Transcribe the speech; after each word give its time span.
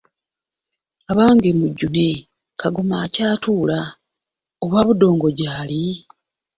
"Abange 1.11 1.49
munjune, 1.57 2.07
Kagoma 2.59 2.95
akyatuula, 3.05 3.79
oba 4.63 4.79
budongo 4.87 5.27
gyali?" 5.39 5.83